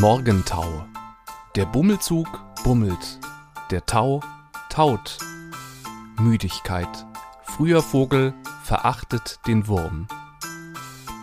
[0.00, 0.86] Morgentau.
[1.54, 2.26] Der Bummelzug
[2.64, 3.20] bummelt.
[3.70, 4.22] Der Tau
[4.70, 5.18] taut.
[6.18, 6.88] Müdigkeit.
[7.44, 8.32] Früher Vogel
[8.64, 10.08] verachtet den Wurm.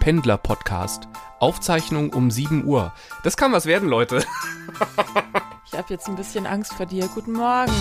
[0.02, 1.08] Pendler-Podcast.
[1.40, 2.94] Aufzeichnung um 7 Uhr.
[3.24, 4.24] Das kann was werden, Leute.
[5.72, 7.08] Ich habe jetzt ein bisschen Angst vor dir.
[7.14, 7.72] Guten Morgen.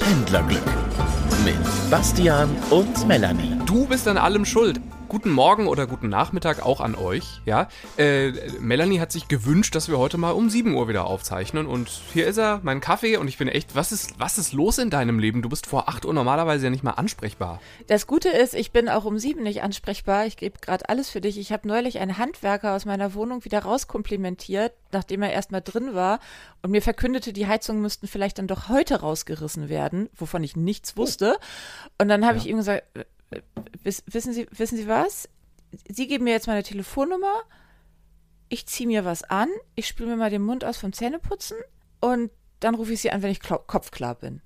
[0.00, 0.60] Pendlerglück
[1.44, 1.56] mit
[1.88, 3.56] Bastian und Melanie.
[3.64, 4.80] Du bist an allem schuld.
[5.08, 7.40] Guten Morgen oder guten Nachmittag auch an euch.
[7.46, 8.30] Ja, äh,
[8.60, 11.66] Melanie hat sich gewünscht, dass wir heute mal um 7 Uhr wieder aufzeichnen.
[11.66, 13.16] Und hier ist er, mein Kaffee.
[13.16, 15.40] Und ich bin echt, was ist, was ist los in deinem Leben?
[15.40, 17.58] Du bist vor 8 Uhr normalerweise ja nicht mal ansprechbar.
[17.86, 20.26] Das Gute ist, ich bin auch um sieben nicht ansprechbar.
[20.26, 21.38] Ich gebe gerade alles für dich.
[21.38, 26.20] Ich habe neulich einen Handwerker aus meiner Wohnung wieder rauskomplimentiert, nachdem er erstmal drin war
[26.60, 30.98] und mir verkündete, die Heizungen müssten vielleicht dann doch heute rausgerissen werden, wovon ich nichts
[30.98, 31.38] wusste.
[31.96, 32.84] Und dann habe ich ihm gesagt,
[33.82, 35.28] wiss, wissen Sie, wissen Sie was?
[35.88, 37.42] Sie geben mir jetzt meine Telefonnummer.
[38.48, 39.48] Ich ziehe mir was an.
[39.74, 41.58] Ich spüle mir mal den Mund aus vom Zähneputzen
[42.00, 44.40] und dann rufe ich Sie an, wenn ich kopfklar bin.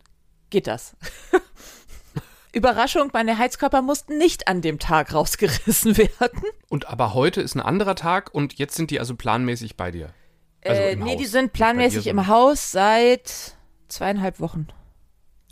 [0.51, 0.97] Geht das?
[2.53, 6.43] Überraschung, meine Heizkörper mussten nicht an dem Tag rausgerissen werden.
[6.69, 10.11] Und aber heute ist ein anderer Tag und jetzt sind die also planmäßig bei dir.
[10.65, 11.19] Also äh, im nee, Haus.
[11.19, 13.57] die sind planmäßig im Haus seit
[13.89, 14.69] zweieinhalb Wochen.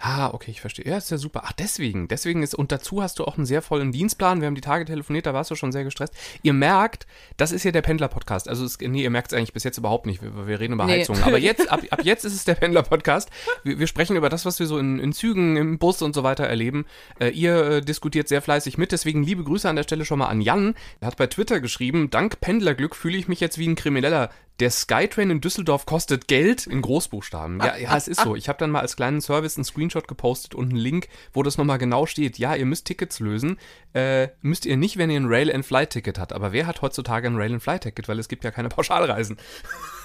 [0.02, 0.86] Ah, okay, ich verstehe.
[0.86, 1.42] Ja, ist ja super.
[1.44, 2.08] Ach, deswegen.
[2.08, 4.40] Deswegen ist, und dazu hast du auch einen sehr vollen Dienstplan.
[4.40, 6.14] Wir haben die Tage telefoniert, da warst du schon sehr gestresst.
[6.42, 7.06] Ihr merkt,
[7.36, 8.48] das ist ja der Pendler-Podcast.
[8.48, 10.22] Also, es, nee, ihr merkt es eigentlich bis jetzt überhaupt nicht.
[10.22, 11.00] Wir, wir reden über Nee.
[11.00, 11.22] Heizungen.
[11.22, 13.28] Aber jetzt, ab, ab jetzt ist es der Pendler-Podcast.
[13.62, 16.22] Wir, wir sprechen über das, was wir so in, in Zügen, im Bus und so
[16.22, 16.86] weiter erleben.
[17.18, 18.92] Äh, ihr äh, diskutiert sehr fleißig mit.
[18.92, 20.76] Deswegen liebe Grüße an der Stelle schon mal an Jan.
[21.00, 24.30] Er hat bei Twitter geschrieben, dank Pendlerglück fühle ich mich jetzt wie ein Krimineller.
[24.60, 27.60] Der Skytrain in Düsseldorf kostet Geld in Großbuchstaben.
[27.60, 28.36] Ja, ja, es ist so.
[28.36, 31.56] Ich habe dann mal als kleinen Service einen Screenshot gepostet und einen Link, wo das
[31.56, 32.38] nochmal genau steht.
[32.38, 33.58] Ja, ihr müsst Tickets lösen.
[33.94, 36.34] Äh, müsst ihr nicht, wenn ihr ein Rail-and-Fly-Ticket habt.
[36.34, 38.06] Aber wer hat heutzutage ein Rail-and-Fly-Ticket?
[38.06, 39.38] Weil es gibt ja keine Pauschalreisen.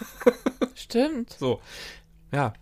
[0.74, 1.34] Stimmt.
[1.34, 1.60] So,
[2.32, 2.54] ja.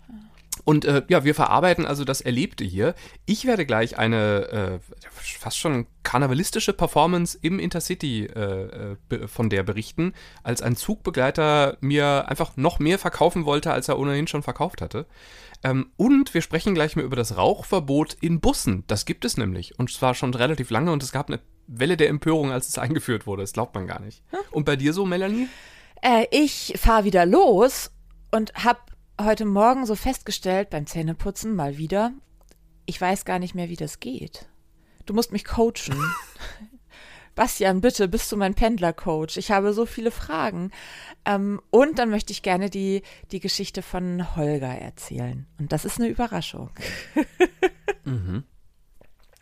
[0.65, 2.95] Und äh, ja, wir verarbeiten also das Erlebte hier.
[3.25, 9.63] Ich werde gleich eine äh, fast schon karnevalistische Performance im Intercity äh, äh, von der
[9.63, 14.81] berichten, als ein Zugbegleiter mir einfach noch mehr verkaufen wollte, als er ohnehin schon verkauft
[14.81, 15.05] hatte.
[15.63, 18.83] Ähm, und wir sprechen gleich mal über das Rauchverbot in Bussen.
[18.87, 19.79] Das gibt es nämlich.
[19.79, 23.25] Und zwar schon relativ lange und es gab eine Welle der Empörung, als es eingeführt
[23.25, 23.43] wurde.
[23.43, 24.23] Das glaubt man gar nicht.
[24.51, 25.47] Und bei dir so, Melanie?
[26.01, 27.91] Äh, ich fahre wieder los
[28.31, 28.79] und habe
[29.19, 32.13] heute Morgen so festgestellt beim Zähneputzen mal wieder,
[32.85, 34.47] ich weiß gar nicht mehr, wie das geht.
[35.05, 35.97] Du musst mich coachen.
[37.35, 39.37] Bastian, bitte, bist du mein Pendler-Coach?
[39.37, 40.71] Ich habe so viele Fragen.
[41.25, 43.01] Ähm, und dann möchte ich gerne die,
[43.31, 45.47] die Geschichte von Holger erzählen.
[45.57, 46.69] Und das ist eine Überraschung.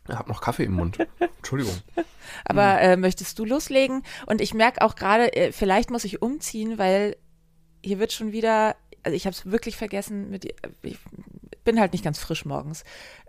[0.07, 0.97] Ich habe noch Kaffee im Mund.
[1.37, 1.75] Entschuldigung.
[2.45, 4.03] Aber äh, möchtest du loslegen?
[4.25, 7.17] Und ich merke auch gerade, äh, vielleicht muss ich umziehen, weil
[7.83, 10.45] hier wird schon wieder, also ich habe es wirklich vergessen, mit,
[10.81, 10.97] ich
[11.63, 12.83] bin halt nicht ganz frisch morgens.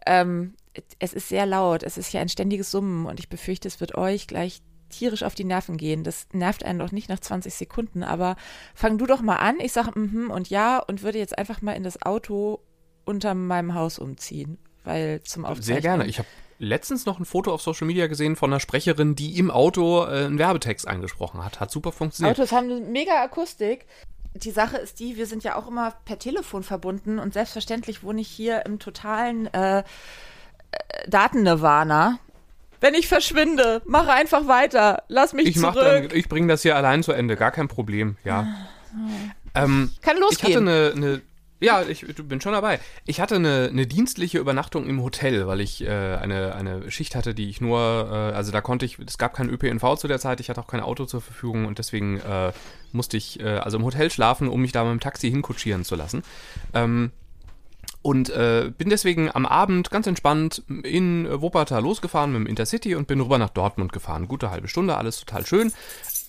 [0.06, 0.54] Ähm,
[0.98, 3.96] es ist sehr laut, es ist hier ein ständiges Summen und ich befürchte, es wird
[3.96, 6.04] euch gleich tierisch auf die Nerven gehen.
[6.04, 8.36] Das nervt einen doch nicht nach 20 Sekunden, aber
[8.74, 9.56] fang du doch mal an.
[9.60, 12.60] Ich sage mhm und ja und würde jetzt einfach mal in das Auto
[13.04, 15.64] unter meinem Haus umziehen, weil zum Aufzeichnen.
[15.64, 16.06] Sehr gerne.
[16.06, 16.28] Ich habe
[16.58, 20.26] letztens noch ein Foto auf Social Media gesehen von einer Sprecherin, die im Auto äh,
[20.26, 21.58] einen Werbetext eingesprochen hat.
[21.58, 22.38] Hat super funktioniert.
[22.38, 23.86] Autos haben eine mega Akustik.
[24.34, 28.20] Die Sache ist die, wir sind ja auch immer per Telefon verbunden und selbstverständlich wohne
[28.22, 29.84] ich hier im totalen äh, äh,
[31.08, 32.18] Datennirvana.
[32.80, 35.04] Wenn ich verschwinde, mach einfach weiter.
[35.08, 35.74] Lass mich ich zurück.
[35.76, 38.46] dann, ich bringe das hier allein zu Ende, gar kein Problem, ja.
[39.54, 40.68] Ähm, Kann ich hatte losgehen.
[40.68, 41.22] eine, eine
[41.62, 42.80] ja, ich bin schon dabei.
[43.06, 47.34] Ich hatte eine, eine dienstliche Übernachtung im Hotel, weil ich äh, eine, eine Schicht hatte,
[47.34, 47.78] die ich nur,
[48.10, 50.66] äh, also da konnte ich, es gab kein ÖPNV zu der Zeit, ich hatte auch
[50.66, 52.52] kein Auto zur Verfügung und deswegen äh,
[52.90, 55.94] musste ich äh, also im Hotel schlafen, um mich da mit dem Taxi hinkutschieren zu
[55.94, 56.24] lassen.
[56.74, 57.12] Ähm,
[58.02, 63.06] und äh, bin deswegen am Abend ganz entspannt in Wuppertal losgefahren mit dem Intercity und
[63.06, 64.26] bin rüber nach Dortmund gefahren.
[64.26, 65.72] Gute halbe Stunde, alles total schön.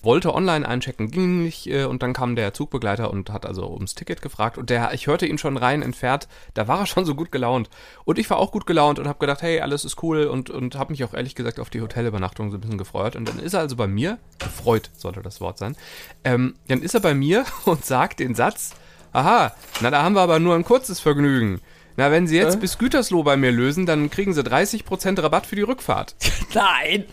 [0.04, 3.94] Wollte online einchecken, ging nicht äh, und dann kam der Zugbegleiter und hat also ums
[3.94, 7.14] Ticket gefragt und der, ich hörte ihn schon rein entfernt, da war er schon so
[7.14, 7.70] gut gelaunt
[8.04, 10.76] und ich war auch gut gelaunt und habe gedacht, hey, alles ist cool und, und
[10.76, 13.54] habe mich auch ehrlich gesagt auf die Hotelübernachtung so ein bisschen gefreut und dann ist
[13.54, 15.76] er also bei mir, gefreut sollte das Wort sein,
[16.22, 18.74] ähm, dann ist er bei mir und sagt den Satz,
[19.14, 21.60] Aha, na da haben wir aber nur ein kurzes Vergnügen.
[21.96, 25.54] Na, wenn Sie jetzt bis Gütersloh bei mir lösen, dann kriegen Sie 30% Rabatt für
[25.54, 26.16] die Rückfahrt.
[26.54, 27.04] Nein.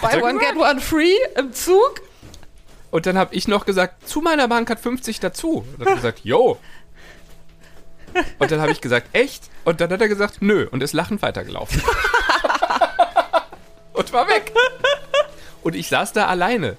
[0.00, 2.00] Buy one, get one free im Zug?
[2.90, 5.66] Und dann habe ich noch gesagt, zu meiner Bank hat 50 dazu.
[5.76, 6.58] Und dann hat er gesagt, yo.
[8.38, 9.44] Und dann habe ich gesagt, echt?
[9.64, 10.66] Und dann hat er gesagt, nö.
[10.70, 11.82] Und ist lachend weitergelaufen.
[13.92, 14.52] und war weg.
[15.62, 16.76] Und ich saß da alleine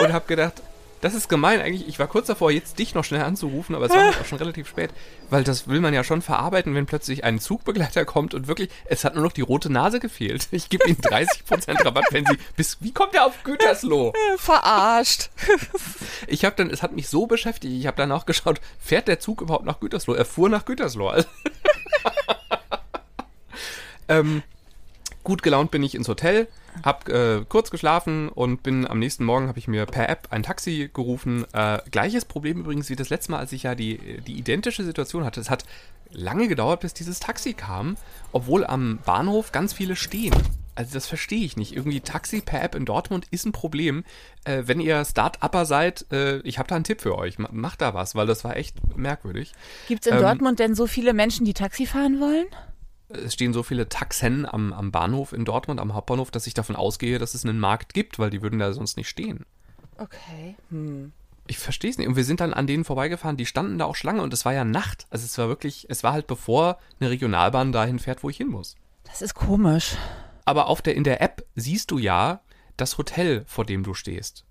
[0.00, 0.54] und habe gedacht,
[1.00, 1.88] das ist gemein eigentlich.
[1.88, 4.68] Ich war kurz davor, jetzt dich noch schnell anzurufen, aber es war auch schon relativ
[4.68, 4.90] spät.
[5.30, 9.04] Weil das will man ja schon verarbeiten, wenn plötzlich ein Zugbegleiter kommt und wirklich, es
[9.04, 10.48] hat nur noch die rote Nase gefehlt.
[10.50, 14.12] Ich gebe Ihnen 30% Rabatt, wenn Sie bis, wie kommt er auf Gütersloh?
[14.36, 15.30] Verarscht.
[16.26, 19.20] Ich habe dann, es hat mich so beschäftigt, ich habe dann auch geschaut, fährt der
[19.20, 20.14] Zug überhaupt nach Gütersloh?
[20.14, 21.12] Er fuhr nach Gütersloh.
[24.08, 24.42] ähm,
[25.24, 26.48] gut gelaunt bin ich ins Hotel,
[26.84, 30.42] hab äh, kurz geschlafen und bin am nächsten Morgen habe ich mir per App ein
[30.42, 31.44] Taxi gerufen.
[31.52, 35.24] Äh, gleiches Problem übrigens wie das letzte Mal, als ich ja die, die identische Situation
[35.24, 35.40] hatte.
[35.40, 35.64] Es hat
[36.12, 37.96] lange gedauert, bis dieses Taxi kam,
[38.32, 40.34] obwohl am Bahnhof ganz viele stehen.
[40.74, 41.74] Also das verstehe ich nicht.
[41.76, 44.04] Irgendwie Taxi per App in Dortmund ist ein Problem.
[44.44, 47.38] Äh, wenn ihr Start-Upper seid, äh, ich habe da einen Tipp für euch.
[47.38, 49.52] Macht da was, weil das war echt merkwürdig.
[49.88, 52.46] Gibt es in Ähm, Dortmund denn so viele Menschen, die Taxi fahren wollen?
[53.12, 56.76] Es stehen so viele Taxen am, am Bahnhof in Dortmund, am Hauptbahnhof, dass ich davon
[56.76, 59.44] ausgehe, dass es einen Markt gibt, weil die würden da sonst nicht stehen.
[59.98, 60.56] Okay.
[61.46, 62.08] Ich verstehe es nicht.
[62.08, 64.54] Und wir sind dann an denen vorbeigefahren, die standen da auch Schlange und es war
[64.54, 65.06] ja Nacht.
[65.10, 68.48] Also es war wirklich, es war halt bevor eine Regionalbahn dahin fährt, wo ich hin
[68.48, 68.76] muss.
[69.04, 69.96] Das ist komisch.
[70.44, 72.40] Aber auf der, in der App siehst du ja
[72.76, 74.44] das Hotel, vor dem du stehst.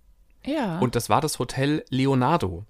[0.45, 0.79] Ja.
[0.79, 2.65] Und das war das Hotel Leonardo.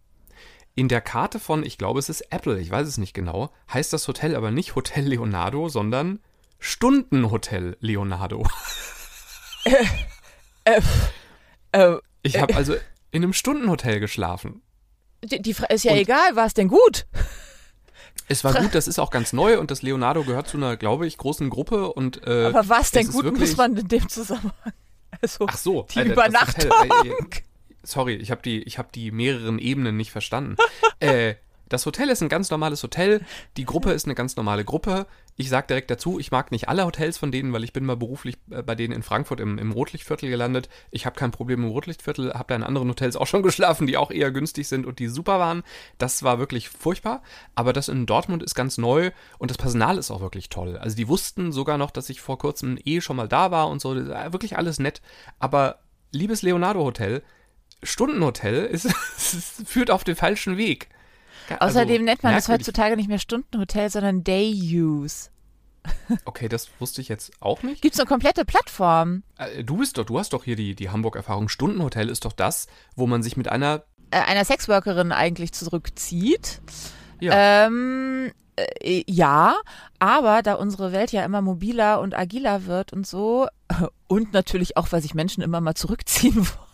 [0.75, 3.91] In der Karte von, ich glaube, es ist Apple, ich weiß es nicht genau, heißt
[3.91, 6.19] das Hotel aber nicht Hotel Leonardo, sondern
[6.59, 8.45] Stundenhotel Leonardo.
[10.65, 10.81] äh,
[12.21, 12.75] Ich habe also
[13.11, 14.61] in einem Stundenhotel geschlafen.
[15.23, 17.05] die, die ist ja Und- egal, war es denn gut?
[18.31, 21.07] Es war gut, das ist auch ganz neu und das Leonardo gehört zu einer, glaube
[21.07, 24.53] ich, großen Gruppe und äh, Aber war es denn gut, muss man in dem Zusammenhang?
[25.21, 26.69] Also, Ach so, die äh, das Übernachtung.
[26.71, 27.15] Hotel, äh,
[27.89, 30.55] sorry, ich habe die, ich habe die mehreren Ebenen nicht verstanden.
[30.99, 31.35] äh,
[31.69, 33.21] das Hotel ist ein ganz normales Hotel.
[33.55, 35.05] Die Gruppe ist eine ganz normale Gruppe.
[35.35, 37.95] Ich sage direkt dazu, ich mag nicht alle Hotels von denen, weil ich bin mal
[37.95, 40.67] beruflich äh, bei denen in Frankfurt im, im Rotlichtviertel gelandet.
[40.89, 43.97] Ich habe kein Problem im Rotlichtviertel, habe da in anderen Hotels auch schon geschlafen, die
[43.97, 45.61] auch eher günstig sind und die super waren.
[45.99, 47.21] Das war wirklich furchtbar.
[47.53, 50.75] Aber das in Dortmund ist ganz neu und das Personal ist auch wirklich toll.
[50.75, 53.79] Also die wussten sogar noch, dass ich vor kurzem eh schon mal da war und
[53.79, 53.95] so.
[53.95, 55.01] Wirklich alles nett.
[55.37, 55.81] Aber
[56.11, 57.21] liebes Leonardo Hotel,
[57.83, 58.85] Stundenhotel ist,
[59.17, 60.89] es führt auf den falschen Weg.
[61.59, 62.67] Also, Außerdem nennt man das merkwürdig.
[62.67, 65.29] heutzutage nicht mehr Stundenhotel, sondern Day Use.
[66.25, 67.81] Okay, das wusste ich jetzt auch nicht.
[67.81, 69.23] Gibt es eine komplette Plattform?
[69.37, 71.49] Äh, Du bist doch, du hast doch hier die, die Hamburg-Erfahrung.
[71.49, 76.61] Stundenhotel ist doch das, wo man sich mit einer, Äh, einer Sexworkerin eigentlich zurückzieht.
[77.19, 79.55] ja, Ähm, äh, ja,
[79.97, 83.47] aber da unsere Welt ja immer mobiler und agiler wird und so,
[84.07, 86.68] und natürlich auch, weil sich Menschen immer mal zurückziehen wollen,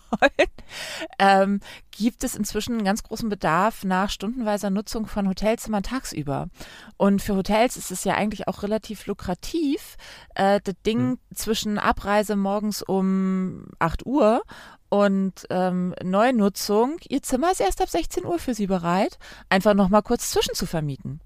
[1.20, 1.60] ähm,
[1.92, 6.50] gibt es inzwischen einen ganz großen Bedarf nach stundenweiser Nutzung von Hotelzimmern tagsüber.
[6.98, 9.98] Und für Hotels ist es ja eigentlich auch relativ lukrativ,
[10.36, 11.20] äh, das Ding Hm.
[11.34, 14.42] zwischen Abreise morgens um 8 Uhr
[14.90, 19.18] und ähm, Neunutzung, ihr Zimmer ist erst ab 16 Uhr für sie bereit,
[19.50, 21.22] einfach nochmal kurz zwischen zu vermieten.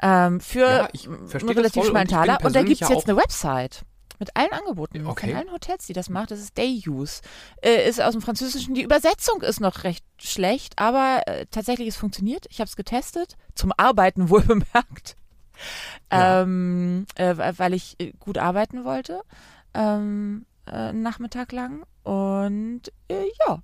[0.00, 2.38] Ähm, für Ja, ich einen relativ schmalen Taler.
[2.42, 3.82] Und da gibt es jetzt eine Website.
[4.18, 5.28] Mit allen Angeboten Okay.
[5.28, 6.30] von allen Hotels, die das macht.
[6.30, 7.20] Das ist Day Use.
[7.62, 8.74] Äh, ist aus dem Französischen.
[8.74, 12.46] Die Übersetzung ist noch recht schlecht, aber äh, tatsächlich, es funktioniert.
[12.50, 13.36] Ich habe es getestet.
[13.54, 15.16] Zum Arbeiten wohl bemerkt.
[16.12, 16.42] Ja.
[16.42, 19.22] Ähm, äh, weil ich äh, gut arbeiten wollte.
[19.74, 21.84] Ähm, äh, einen Nachmittag lang.
[22.02, 23.62] Und äh, ja,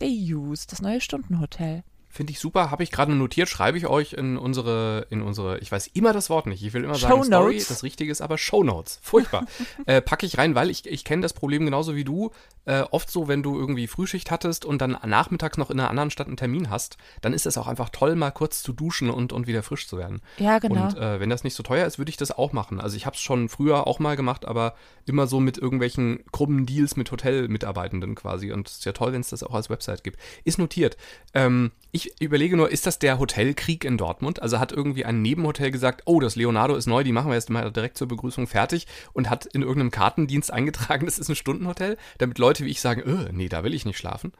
[0.00, 1.84] Day Use, das neue Stundenhotel.
[2.12, 2.70] Finde ich super.
[2.70, 6.30] Habe ich gerade notiert, schreibe ich euch in unsere, in unsere, ich weiß immer das
[6.30, 6.62] Wort nicht.
[6.62, 7.54] Ich will immer sagen Story.
[7.54, 7.68] Shownotes.
[7.68, 9.00] Das Richtige ist aber Shownotes.
[9.02, 9.46] Furchtbar.
[9.86, 12.30] äh, packe ich rein, weil ich, ich kenne das Problem genauso wie du.
[12.64, 16.10] Äh, oft so, wenn du irgendwie Frühschicht hattest und dann nachmittags noch in einer anderen
[16.10, 19.32] Stadt einen Termin hast, dann ist es auch einfach toll, mal kurz zu duschen und,
[19.32, 20.20] und wieder frisch zu werden.
[20.38, 20.84] Ja, genau.
[20.84, 22.80] Und äh, wenn das nicht so teuer ist, würde ich das auch machen.
[22.80, 24.74] Also ich habe es schon früher auch mal gemacht, aber
[25.06, 28.52] immer so mit irgendwelchen krummen Deals mit Hotelmitarbeitenden quasi.
[28.52, 30.18] Und es ist ja toll, wenn es das auch als Website gibt.
[30.44, 30.96] Ist notiert.
[31.34, 34.40] Ähm, ich überlege nur, ist das der Hotelkrieg in Dortmund?
[34.42, 37.50] Also hat irgendwie ein Nebenhotel gesagt, oh, das Leonardo ist neu, die machen wir jetzt
[37.50, 41.96] mal direkt zur Begrüßung fertig und hat in irgendeinem Kartendienst eingetragen, das ist ein Stundenhotel,
[42.18, 44.32] damit Leute wie ich sagen, äh, nee, da will ich nicht schlafen.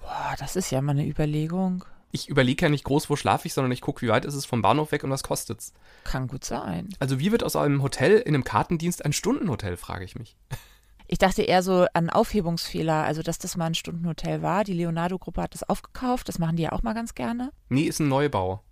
[0.00, 1.84] Boah, das ist ja mal eine Überlegung.
[2.12, 4.46] Ich überlege ja nicht groß, wo schlafe ich, sondern ich gucke, wie weit ist es
[4.46, 5.72] vom Bahnhof weg und was kostet's.
[6.04, 6.90] Kann gut sein.
[7.00, 10.36] Also wie wird aus einem Hotel in einem Kartendienst ein Stundenhotel, frage ich mich.
[11.06, 14.64] Ich dachte eher so an Aufhebungsfehler, also dass das mal ein Stundenhotel war.
[14.64, 17.50] Die Leonardo-Gruppe hat das aufgekauft, das machen die ja auch mal ganz gerne.
[17.68, 18.62] Nee, ist ein Neubau.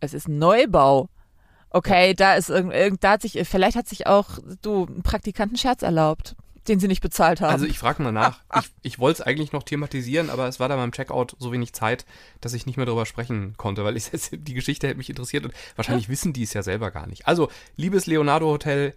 [0.00, 1.08] Es ist ein Neubau.
[1.70, 6.36] Okay, da ist irgend, da hat sich, vielleicht hat sich auch du einen Praktikantenscherz erlaubt,
[6.68, 7.52] den sie nicht bezahlt haben.
[7.52, 8.40] Also ich frage mal nach.
[8.60, 11.72] Ich, ich wollte es eigentlich noch thematisieren, aber es war da beim Checkout so wenig
[11.72, 12.06] Zeit,
[12.40, 15.54] dass ich nicht mehr darüber sprechen konnte, weil ich, die Geschichte hätte mich interessiert und
[15.74, 17.26] wahrscheinlich wissen die es ja selber gar nicht.
[17.26, 18.94] Also, liebes Leonardo Hotel,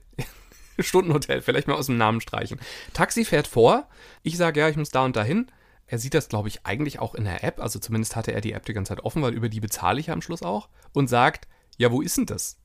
[0.84, 2.60] Stundenhotel, vielleicht mal aus dem Namen streichen.
[2.94, 3.88] Taxi fährt vor.
[4.24, 5.52] Ich sage, ja, ich muss da und dahin.
[5.88, 8.54] er sieht das, glaube ich, eigentlich auch in der App, also zumindest hatte er die
[8.54, 11.08] App die ganze Zeit offen, weil über die bezahle ich ja am Schluss auch, und
[11.08, 12.58] sagt, ja, wo ist denn das?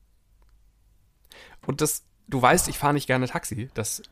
[1.65, 4.03] Und das, du weißt, ich fahre nicht gerne Taxi, das,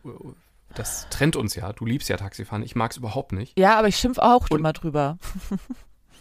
[0.74, 3.58] das trennt uns ja, du liebst ja Taxifahren, ich mag es überhaupt nicht.
[3.60, 5.18] Ja, aber ich schimpf auch Und- immer drüber.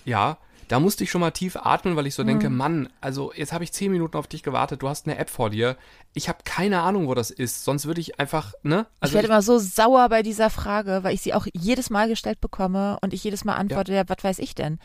[0.04, 0.36] Ja,
[0.68, 2.56] da musste ich schon mal tief atmen, weil ich so denke, Mhm.
[2.56, 5.50] Mann, also jetzt habe ich zehn Minuten auf dich gewartet, du hast eine App vor
[5.50, 5.76] dir,
[6.14, 8.86] ich habe keine Ahnung, wo das ist, sonst würde ich einfach, ne?
[8.96, 12.08] ich Also werde immer so sauer bei dieser Frage, weil ich sie auch jedes Mal
[12.08, 14.78] gestellt bekomme und ich jedes Mal antworte, ja, was weiß ich denn?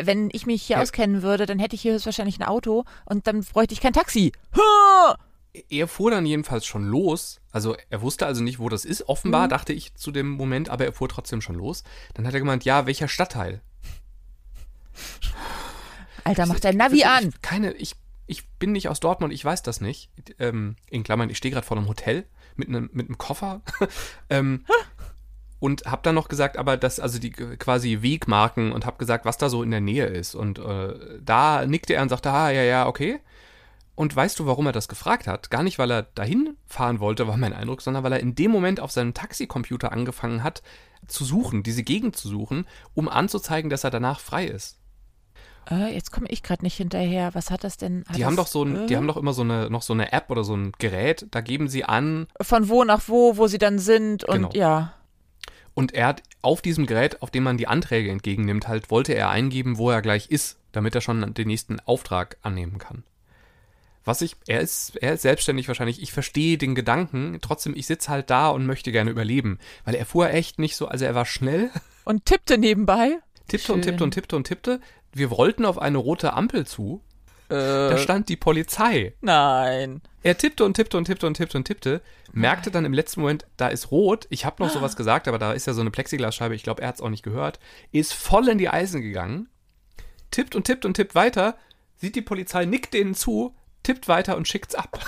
[0.00, 0.82] Wenn ich mich hier Ja.
[0.82, 4.32] auskennen würde, dann hätte ich hier höchstwahrscheinlich ein Auto und dann bräuchte ich kein Taxi.
[4.56, 5.16] Ha!
[5.68, 7.40] er fuhr dann jedenfalls schon los.
[7.50, 9.08] Also er wusste also nicht, wo das ist.
[9.08, 9.50] Offenbar Mhm.
[9.50, 11.82] dachte ich zu dem Moment, aber er fuhr trotzdem schon los.
[12.14, 13.60] Dann hat er gemeint, ja, welcher Stadtteil?
[16.24, 17.28] Alter, mach dein Navi an.
[17.28, 17.94] Ich, keine, ich,
[18.26, 20.10] ich bin nicht aus Dortmund, ich weiß das nicht.
[20.38, 23.62] Ähm, in Klammern, ich stehe gerade vor einem Hotel mit einem, mit einem Koffer.
[24.30, 24.64] ähm,
[25.58, 29.38] und habe dann noch gesagt, aber das, also die quasi Wegmarken und habe gesagt, was
[29.38, 30.34] da so in der Nähe ist.
[30.34, 33.20] Und äh, da nickte er und sagte, ah, ja, ja, okay.
[33.94, 35.50] Und weißt du, warum er das gefragt hat?
[35.50, 38.50] Gar nicht, weil er dahin fahren wollte, war mein Eindruck, sondern weil er in dem
[38.50, 40.62] Moment auf seinem Taxicomputer angefangen hat,
[41.06, 44.78] zu suchen, diese Gegend zu suchen, um anzuzeigen, dass er danach frei ist.
[45.70, 47.34] Äh, jetzt komme ich gerade nicht hinterher.
[47.34, 48.04] Was hat das denn?
[48.08, 49.82] Hat Die das, haben doch so ein, die äh, haben doch immer so eine, noch
[49.82, 53.36] so eine App oder so ein Gerät, da geben sie an von wo nach wo,
[53.36, 54.50] wo sie dann sind und Genau.
[54.54, 54.94] ja.
[55.74, 59.30] und er hat auf diesem Gerät, auf dem man die Anträge entgegennimmt, halt wollte er
[59.30, 63.04] eingeben, wo er gleich ist, damit er schon den nächsten Auftrag annehmen kann.
[64.04, 68.10] Was ich, er ist, er ist selbstständig wahrscheinlich, ich verstehe den Gedanken, trotzdem, ich sitze
[68.10, 71.24] halt da und möchte gerne überleben, weil er fuhr echt nicht so, also er war
[71.24, 71.70] schnell,
[72.04, 73.18] Und tippte nebenbei.
[73.46, 73.92] tippte und Schön.
[73.92, 74.80] tippte und tippte und tippte,
[75.12, 77.00] wir wollten auf eine rote Ampel zu,
[77.48, 79.14] da Äh, stand die Polizei.
[79.20, 80.00] nein.
[80.24, 82.00] Er tippte und tippte und tippte und tippte und tippte,
[82.32, 84.26] merkte dann im letzten Moment, da ist rot.
[84.30, 86.54] Ich habe noch sowas gesagt, aber da ist ja so eine Plexiglasscheibe.
[86.54, 87.58] Ich glaube, er hat es auch nicht gehört.
[87.90, 89.48] Ist voll in die Eisen gegangen,
[90.30, 91.56] tippt und tippt und tippt weiter,
[91.96, 95.00] sieht die Polizei, nickt denen zu, tippt weiter und schickt's ab.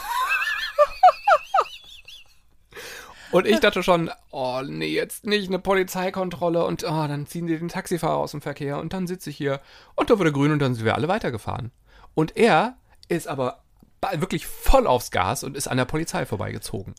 [3.35, 7.59] Und ich dachte schon, oh nee, jetzt nicht eine Polizeikontrolle und oh, dann ziehen die
[7.59, 9.61] den Taxifahrer aus dem Verkehr und dann sitze ich hier
[9.97, 11.73] und da wurde grün und dann sind wir alle weitergefahren.
[12.15, 12.77] Und er
[13.09, 13.65] ist aber
[14.13, 16.95] wirklich voll aufs Gas und ist an der Polizei vorbeigezogen.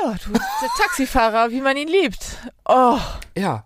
[0.00, 2.38] Ja, du bist der Taxifahrer, wie man ihn liebt.
[2.64, 3.00] Oh,
[3.36, 3.64] Ja.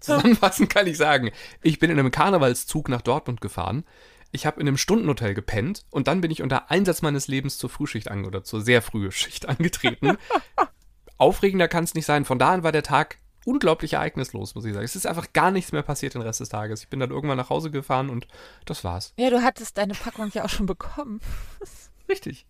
[0.00, 3.84] Zusammenfassend kann ich sagen, ich bin in einem Karnevalszug nach Dortmund gefahren.
[4.32, 7.68] Ich habe in einem Stundenhotel gepennt und dann bin ich unter Einsatz meines Lebens zur
[7.68, 10.16] Frühschicht oder zur sehr frühen Schicht angetreten.
[11.20, 12.24] Aufregender kann es nicht sein.
[12.24, 14.84] Von da an war der Tag unglaublich ereignislos, muss ich sagen.
[14.84, 16.82] Es ist einfach gar nichts mehr passiert den Rest des Tages.
[16.82, 18.26] Ich bin dann irgendwann nach Hause gefahren und
[18.64, 19.12] das war's.
[19.16, 21.20] ja, du hattest deine Packung ja auch schon bekommen.
[22.08, 22.46] Richtig.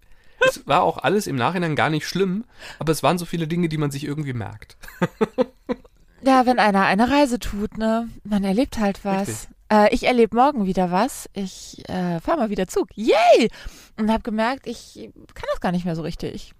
[0.49, 2.45] Es war auch alles im Nachhinein gar nicht schlimm,
[2.79, 4.77] aber es waren so viele Dinge, die man sich irgendwie merkt.
[6.23, 8.09] Ja, wenn einer eine Reise tut, ne?
[8.25, 9.49] Man erlebt halt was.
[9.73, 11.31] Äh, ich erlebe morgen wieder was.
[11.33, 12.89] Ich äh, fahre mal wieder Zug.
[12.95, 13.51] Yay!
[13.99, 16.53] Und habe gemerkt, ich kann das gar nicht mehr so richtig.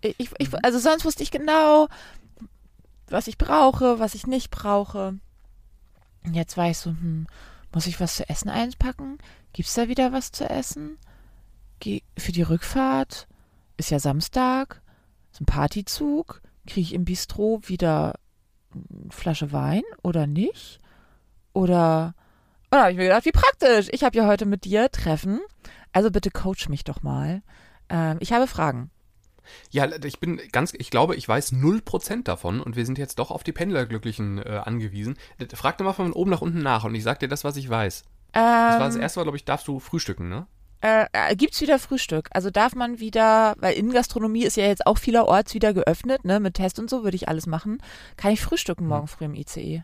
[0.00, 0.58] Ich, ich, Mhm.
[0.62, 1.88] also sonst wusste ich genau,
[3.08, 5.18] was ich brauche, was ich nicht brauche.
[6.24, 7.26] Und jetzt war ich so, hm,
[7.72, 9.18] muss ich was zu essen einpacken?
[9.52, 10.98] Gibt's da wieder was zu essen?
[11.80, 13.26] Geh, für die Rückfahrt?
[13.76, 14.82] Ist ja Samstag.
[15.32, 16.42] Ist ein Partyzug.
[16.66, 18.14] Kriege ich im Bistro wieder
[18.74, 20.80] eine Flasche Wein oder nicht?
[21.52, 22.14] Oder,
[22.64, 23.88] und da habe ich mir gedacht, wie praktisch.
[23.92, 25.40] Ich habe ja heute mit dir Treffen.
[25.92, 27.42] Also bitte coach mich doch mal.
[27.88, 28.90] Ähm, ich habe Fragen.
[29.70, 33.30] Ja, ich bin ganz, ich glaube, ich weiß 0% davon und wir sind jetzt doch
[33.30, 35.16] auf die Pendlerglücklichen äh, angewiesen.
[35.54, 37.68] Frag doch mal von oben nach unten nach und ich sag dir das, was ich
[37.68, 38.04] weiß.
[38.32, 40.46] Das war das Ähm, erste Mal, glaube ich, darfst du frühstücken, ne?
[40.80, 42.28] äh, äh, gibt's wieder Frühstück?
[42.32, 46.54] Also darf man wieder, weil Innengastronomie ist ja jetzt auch vielerorts wieder geöffnet, ne, mit
[46.54, 47.82] Test und so würde ich alles machen.
[48.16, 49.34] Kann ich frühstücken morgen früh im?
[49.34, 49.82] ICE?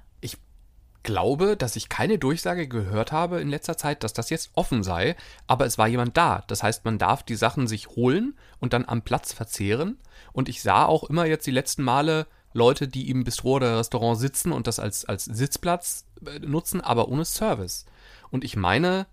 [1.04, 5.16] Glaube, dass ich keine Durchsage gehört habe in letzter Zeit, dass das jetzt offen sei,
[5.46, 6.42] aber es war jemand da.
[6.48, 9.98] Das heißt, man darf die Sachen sich holen und dann am Platz verzehren.
[10.32, 14.18] Und ich sah auch immer jetzt die letzten Male Leute, die im Bistro oder Restaurant
[14.18, 17.84] sitzen und das als, als Sitzplatz äh, nutzen, aber ohne Service.
[18.30, 19.06] Und ich meine,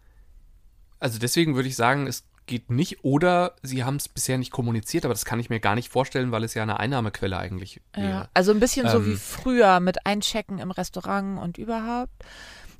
[0.99, 5.05] also deswegen würde ich sagen, es geht nicht oder sie haben es bisher nicht kommuniziert,
[5.05, 8.09] aber das kann ich mir gar nicht vorstellen, weil es ja eine Einnahmequelle eigentlich wäre.
[8.09, 9.17] Ja, also ein bisschen so wie Ähm.
[9.17, 12.11] früher mit Einchecken im Restaurant und überhaupt.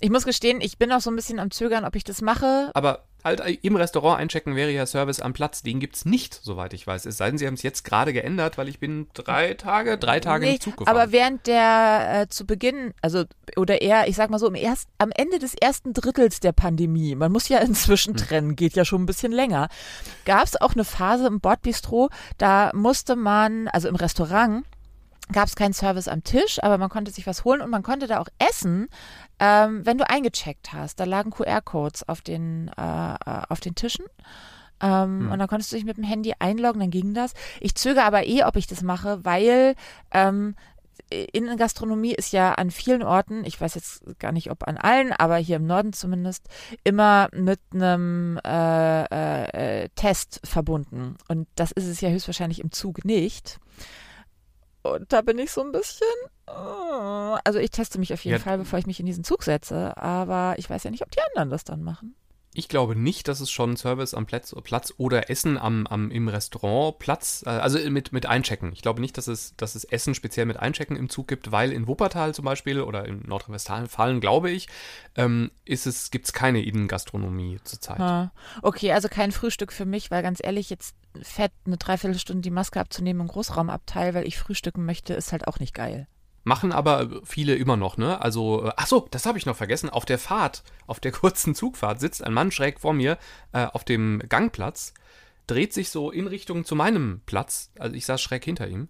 [0.02, 2.72] Ich muss gestehen, ich bin auch so ein bisschen am Zögern, ob ich das mache.
[2.74, 5.62] Aber halt im Restaurant einchecken wäre ja Service am Platz.
[5.62, 7.06] Den gibt's nicht, soweit ich weiß.
[7.06, 10.20] Es sei denn, sie haben es jetzt gerade geändert, weil ich bin drei Tage, drei
[10.20, 10.98] Tage Nee, im Zug gefahren.
[10.98, 13.26] aber während der äh, zu Beginn, also
[13.58, 17.14] oder eher, ich sag mal so, im erst, am Ende des ersten Drittels der Pandemie,
[17.14, 18.18] man muss ja inzwischen Hm.
[18.18, 19.70] trennen, geht ja schon ein bisschen länger,
[20.26, 24.66] gab es auch eine Phase im Bordbistro, da musste man, also im Restaurant,
[25.32, 28.08] gab es keinen Service am Tisch, aber man konnte sich was holen und man konnte
[28.08, 28.88] da auch essen,
[29.40, 31.00] ähm, wenn du eingecheckt hast.
[31.00, 33.16] Da lagen QR-Codes auf den, äh,
[33.50, 34.06] auf den Tischen.
[34.82, 35.32] Ähm, hm.
[35.32, 37.34] Und dann konntest du dich mit dem Handy einloggen, dann ging das.
[37.60, 39.76] Ich zögere aber eh, ob ich das mache, weil
[40.12, 40.56] ähm,
[41.10, 44.78] in der Gastronomie ist ja an vielen Orten, ich weiß jetzt gar nicht, ob an
[44.78, 46.48] allen, aber hier im Norden zumindest,
[46.84, 51.18] immer mit einem äh, äh, Test verbunden.
[51.28, 53.60] Und das ist es ja höchstwahrscheinlich im Zug nicht.
[54.84, 56.08] Und da bin ich so ein bisschen.
[56.48, 58.44] Oh, also ich teste mich auf jeden ja.
[58.44, 59.96] Fall, bevor ich mich in diesen Zug setze.
[59.98, 62.16] Aber ich weiß ja nicht, ob die anderen das dann machen.
[62.54, 66.28] Ich glaube nicht, dass es schon Service am Platz, Platz oder Essen am, am, im
[66.28, 68.74] Restaurant Platz, äh, also mit, mit Einchecken.
[68.74, 71.72] Ich glaube nicht, dass es, dass es Essen speziell mit Einchecken im Zug gibt, weil
[71.72, 74.68] in Wuppertal zum Beispiel oder in Nordrhein-Westfalen, glaube ich,
[75.16, 78.32] ähm, ist es, gibt es keine Innengastronomie zurzeit.
[78.62, 82.80] Okay, also kein Frühstück für mich, weil ganz ehrlich, jetzt fett eine Dreiviertelstunde die Maske
[82.80, 86.08] abzunehmen im Großraumabteil, weil ich frühstücken möchte, ist halt auch nicht geil.
[86.44, 88.20] Machen aber viele immer noch, ne?
[88.20, 89.90] Also, äh, ach so, das habe ich noch vergessen.
[89.90, 93.18] Auf der Fahrt, auf der kurzen Zugfahrt sitzt ein Mann schräg vor mir
[93.52, 94.94] äh, auf dem Gangplatz,
[95.46, 98.90] dreht sich so in Richtung zu meinem Platz, also ich saß schräg hinter ihm,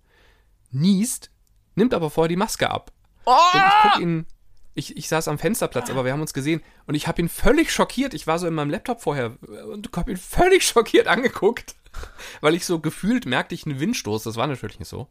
[0.69, 1.31] niest,
[1.75, 2.91] nimmt aber vorher die Maske ab.
[3.25, 3.31] Oh!
[3.31, 4.25] Und ich guck ihn,
[4.73, 7.71] ich, ich saß am Fensterplatz, aber wir haben uns gesehen und ich habe ihn völlig
[7.71, 8.13] schockiert.
[8.13, 9.37] Ich war so in meinem Laptop vorher
[9.67, 11.75] und habe ihn völlig schockiert angeguckt,
[12.41, 14.23] weil ich so gefühlt merkte ich einen Windstoß.
[14.23, 15.07] Das war natürlich nicht so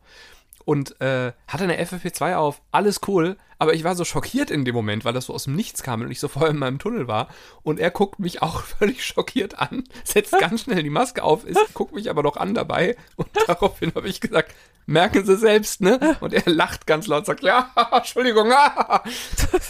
[0.64, 4.74] und äh, hatte eine FFP2 auf, alles cool, aber ich war so schockiert in dem
[4.74, 7.06] Moment, weil das so aus dem Nichts kam und ich so voll in meinem Tunnel
[7.08, 7.28] war.
[7.62, 11.74] Und er guckt mich auch völlig schockiert an, setzt ganz schnell die Maske auf, ist,
[11.74, 14.54] guckt mich aber noch an dabei und daraufhin habe ich gesagt,
[14.86, 16.16] merken Sie selbst, ne?
[16.20, 18.52] Und er lacht ganz laut, sagt, ja, Entschuldigung.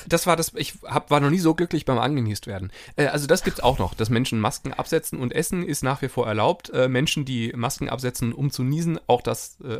[0.08, 2.72] Das war das, ich hab, war noch nie so glücklich beim Angenießt werden.
[2.96, 6.08] Äh, also das gibt's auch noch, dass Menschen Masken absetzen und essen ist nach wie
[6.08, 6.70] vor erlaubt.
[6.70, 9.78] Äh, Menschen, die Masken absetzen, um zu niesen, auch das äh,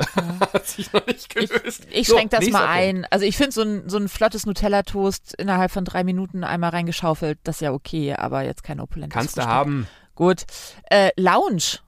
[0.53, 1.87] hat sich noch nicht gelöst.
[1.89, 3.07] Ich, ich so, schränke das mal ein.
[3.09, 7.39] Also ich finde so ein, so ein flottes Nutella-Toast innerhalb von drei Minuten einmal reingeschaufelt,
[7.43, 9.49] das ist ja okay, aber jetzt kein opulentes Kannst Frühstück.
[9.49, 9.87] du haben.
[10.15, 10.45] Gut.
[10.89, 11.79] Äh, Lounge.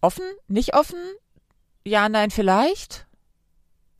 [0.00, 0.24] Offen?
[0.46, 0.98] Nicht offen?
[1.84, 3.06] Ja, nein, vielleicht.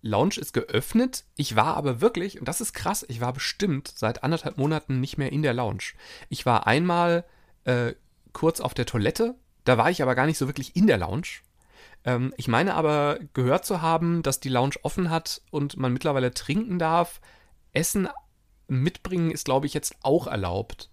[0.03, 1.25] Lounge ist geöffnet.
[1.37, 5.19] Ich war aber wirklich, und das ist krass, ich war bestimmt seit anderthalb Monaten nicht
[5.19, 5.95] mehr in der Lounge.
[6.29, 7.25] Ich war einmal
[7.65, 7.95] äh,
[8.33, 11.29] kurz auf der Toilette, da war ich aber gar nicht so wirklich in der Lounge.
[12.05, 16.33] Ähm, ich meine aber gehört zu haben, dass die Lounge offen hat und man mittlerweile
[16.33, 17.21] trinken darf.
[17.73, 18.09] Essen
[18.67, 20.91] mitbringen ist, glaube ich, jetzt auch erlaubt.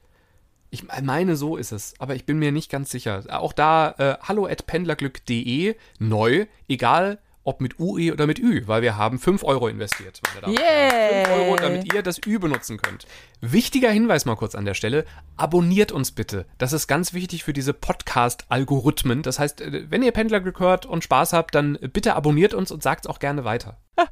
[0.70, 3.24] Ich meine, so ist es, aber ich bin mir nicht ganz sicher.
[3.30, 8.82] Auch da, äh, hallo at pendlerglück.de, neu, egal ob mit UE oder mit Ü, weil
[8.82, 10.22] wir haben 5 Euro investiert.
[10.42, 11.26] Meine yeah.
[11.26, 13.06] 5 Euro, damit ihr das Ü benutzen könnt.
[13.40, 15.06] Wichtiger Hinweis mal kurz an der Stelle,
[15.38, 16.46] abonniert uns bitte.
[16.58, 19.22] Das ist ganz wichtig für diese Podcast-Algorithmen.
[19.22, 22.84] Das heißt, äh, wenn ihr Pendlerglück hört und Spaß habt, dann bitte abonniert uns und
[22.84, 23.78] sagt es auch gerne weiter.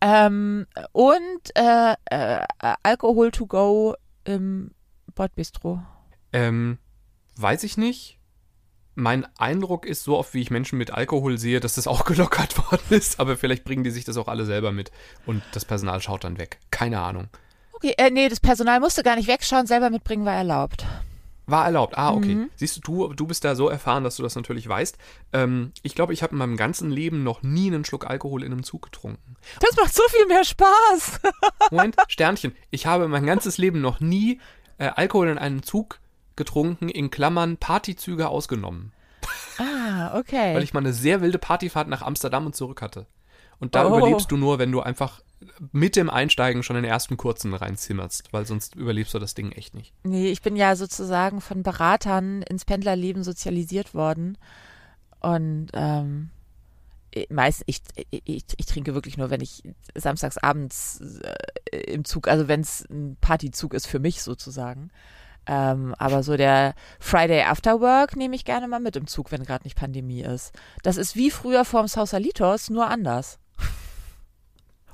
[0.00, 2.40] ähm, und äh, äh,
[2.82, 4.72] Alkohol to go im
[5.14, 5.82] Bordbistro?
[6.34, 6.78] Ähm,
[7.36, 8.17] weiß ich nicht.
[9.00, 12.58] Mein Eindruck ist, so oft wie ich Menschen mit Alkohol sehe, dass das auch gelockert
[12.58, 14.90] worden ist, aber vielleicht bringen die sich das auch alle selber mit
[15.24, 16.58] und das Personal schaut dann weg.
[16.72, 17.28] Keine Ahnung.
[17.74, 20.84] Okay, äh, nee, das Personal musste gar nicht wegschauen, selber mitbringen war erlaubt.
[21.46, 21.96] War erlaubt.
[21.96, 22.34] Ah, okay.
[22.34, 22.50] Mhm.
[22.56, 24.98] Siehst du, du bist da so erfahren, dass du das natürlich weißt.
[25.32, 28.50] Ähm, ich glaube, ich habe in meinem ganzen Leben noch nie einen Schluck Alkohol in
[28.50, 29.36] einem Zug getrunken.
[29.60, 31.20] Das macht so viel mehr Spaß.
[31.70, 32.52] Moment, Sternchen.
[32.70, 34.40] Ich habe mein ganzes Leben noch nie
[34.78, 36.07] äh, Alkohol in einem Zug getrunken,
[36.88, 38.92] in Klammern Partyzüge ausgenommen.
[39.58, 40.54] Ah, okay.
[40.54, 43.06] Weil ich mal eine sehr wilde Partyfahrt nach Amsterdam und zurück hatte.
[43.58, 43.96] Und da oh.
[43.96, 45.20] überlebst du nur, wenn du einfach
[45.72, 49.74] mit dem Einsteigen schon den ersten kurzen reinzimmerst, weil sonst überlebst du das Ding echt
[49.74, 49.92] nicht.
[50.04, 54.38] Nee, ich bin ja sozusagen von Beratern ins Pendlerleben sozialisiert worden.
[55.20, 56.30] Und ähm,
[57.30, 59.62] meist, ich, ich, ich, trinke wirklich nur, wenn ich
[59.94, 61.00] samstags abends
[61.70, 64.90] äh, im Zug, also wenn es ein Partyzug ist für mich sozusagen.
[65.46, 69.44] Ähm, aber so der Friday After Work nehme ich gerne mal mit im Zug, wenn
[69.44, 70.52] gerade nicht Pandemie ist.
[70.82, 73.38] Das ist wie früher vorm Sausalitos, nur anders.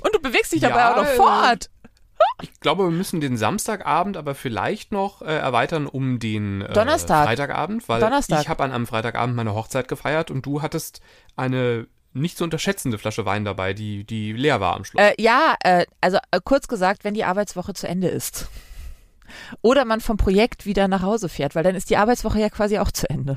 [0.01, 1.71] Und du bewegst dich dabei ja, auch noch fort.
[2.43, 7.27] Ich glaube, wir müssen den Samstagabend aber vielleicht noch äh, erweitern um den äh, Donnerstag.
[7.27, 8.43] Freitagabend, weil Donnerstag.
[8.43, 11.01] ich habe an einem Freitagabend meine Hochzeit gefeiert und du hattest
[11.37, 15.03] eine nicht zu unterschätzende Flasche Wein dabei, die, die leer war am Schluss.
[15.03, 18.49] Äh, ja, äh, also äh, kurz gesagt, wenn die Arbeitswoche zu Ende ist.
[19.63, 22.79] Oder man vom Projekt wieder nach Hause fährt, weil dann ist die Arbeitswoche ja quasi
[22.79, 23.37] auch zu Ende.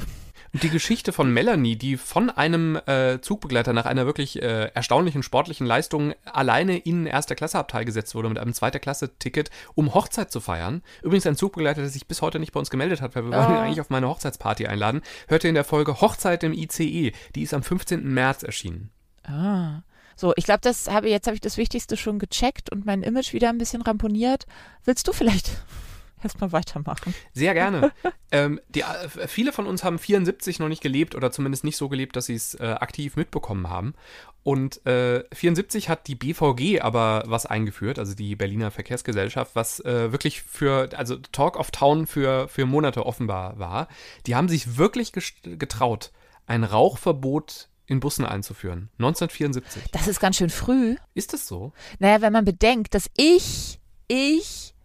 [0.53, 5.21] Und die Geschichte von Melanie, die von einem äh, Zugbegleiter nach einer wirklich äh, erstaunlichen
[5.23, 9.93] sportlichen Leistung alleine in erster Klasse Abteil gesetzt wurde mit einem zweiter Klasse Ticket, um
[9.93, 10.83] Hochzeit zu feiern.
[11.03, 13.35] Übrigens ein Zugbegleiter, der sich bis heute nicht bei uns gemeldet hat, weil wir oh.
[13.35, 15.01] wollen ihn eigentlich auf meine Hochzeitsparty einladen.
[15.27, 17.11] Hört ihr in der Folge Hochzeit im ICE.
[17.35, 18.13] Die ist am 15.
[18.13, 18.89] März erschienen.
[19.23, 19.81] Ah.
[20.17, 23.33] So, ich glaube, das habe jetzt habe ich das Wichtigste schon gecheckt und mein Image
[23.33, 24.47] wieder ein bisschen ramponiert.
[24.83, 25.51] Willst du vielleicht
[26.23, 27.13] erstmal weitermachen?
[27.33, 27.91] Sehr gerne.
[28.31, 31.87] ähm, die, äh, viele von uns haben 74 noch nicht gelebt oder zumindest nicht so
[31.87, 33.93] gelebt, dass sie es äh, aktiv mitbekommen haben.
[34.41, 40.11] Und äh, 74 hat die BVG aber was eingeführt, also die Berliner Verkehrsgesellschaft, was äh,
[40.11, 43.87] wirklich für, also Talk of Town für, für Monate offenbar war.
[44.25, 45.11] Die haben sich wirklich
[45.43, 46.11] getraut,
[46.47, 48.89] ein Rauchverbot in Bussen einzuführen.
[48.99, 49.91] 1974.
[49.91, 50.95] Das ist ganz schön früh.
[51.13, 51.73] Ist das so?
[51.99, 54.75] Naja, wenn man bedenkt, dass ich, ich,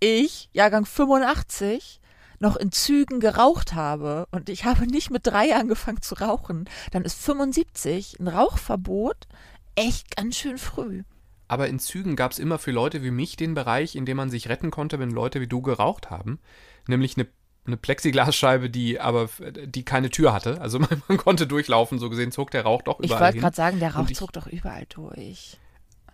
[0.00, 2.00] ich, Jahrgang 85,
[2.38, 7.02] noch in Zügen geraucht habe und ich habe nicht mit drei angefangen zu rauchen, dann
[7.02, 9.26] ist 75 ein Rauchverbot
[9.74, 11.02] echt ganz schön früh.
[11.48, 14.30] Aber in Zügen gab es immer für Leute wie mich den Bereich, in dem man
[14.30, 16.40] sich retten konnte, wenn Leute wie du geraucht haben.
[16.88, 17.28] Nämlich eine,
[17.66, 19.28] eine Plexiglasscheibe, die aber
[19.66, 20.60] die keine Tür hatte.
[20.60, 23.16] Also man, man konnte durchlaufen, so gesehen zog der Rauch doch überall.
[23.16, 25.58] Ich wollte gerade sagen, der Rauch zog doch überall durch.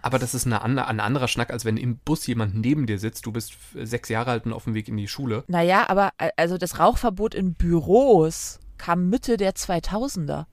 [0.05, 3.25] Aber das ist eine, ein anderer Schnack, als wenn im Bus jemand neben dir sitzt.
[3.25, 5.45] Du bist sechs Jahre alt und auf dem Weg in die Schule.
[5.47, 10.47] Naja, aber also das Rauchverbot in Büros kam Mitte der 2000er.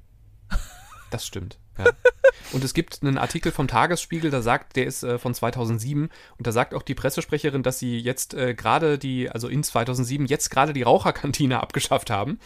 [1.09, 1.57] Das stimmt.
[1.79, 1.85] Ja.
[2.51, 6.47] Und es gibt einen Artikel vom Tagesspiegel, da sagt, der ist äh, von 2007 und
[6.47, 10.49] da sagt auch die Pressesprecherin, dass sie jetzt äh, gerade die, also in 2007 jetzt
[10.49, 12.39] gerade die Raucherkantine abgeschafft haben.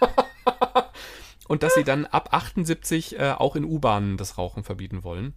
[1.48, 5.34] und dass sie dann ab 78 äh, auch in U-Bahnen das Rauchen verbieten wollen.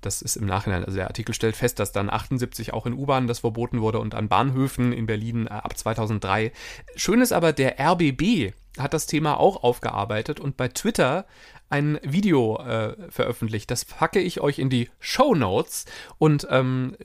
[0.00, 3.26] Das ist im Nachhinein, also der Artikel stellt fest, dass dann 78 auch in U-Bahnen
[3.26, 6.52] das verboten wurde und an Bahnhöfen in Berlin äh, ab 2003.
[6.96, 11.26] Schön ist aber, der RBB hat das Thema auch aufgearbeitet und bei Twitter
[11.70, 13.70] ein Video äh, veröffentlicht.
[13.70, 15.86] Das packe ich euch in die Show Notes
[16.18, 16.96] und ähm,